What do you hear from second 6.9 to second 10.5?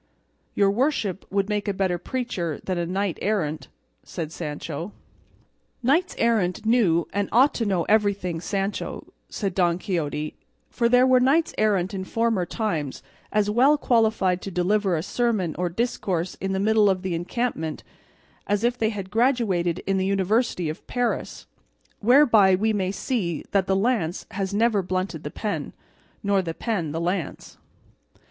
and ought to know everything, Sancho," said Don Quixote;